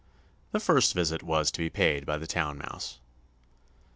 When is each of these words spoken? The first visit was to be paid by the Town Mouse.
The 0.51 0.59
first 0.59 0.95
visit 0.95 1.21
was 1.21 1.51
to 1.51 1.59
be 1.59 1.69
paid 1.69 2.07
by 2.07 2.17
the 2.17 2.25
Town 2.25 2.57
Mouse. 2.57 2.97